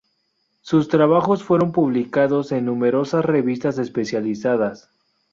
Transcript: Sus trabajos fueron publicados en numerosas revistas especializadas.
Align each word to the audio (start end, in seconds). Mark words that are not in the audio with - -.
Sus 0.61 0.87
trabajos 0.87 1.43
fueron 1.43 1.71
publicados 1.71 2.51
en 2.53 2.65
numerosas 2.65 3.23
revistas 3.23 3.77
especializadas. 3.77 4.89